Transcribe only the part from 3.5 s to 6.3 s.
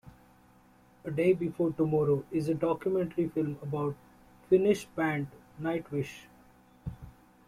about Finnish band Nightwish.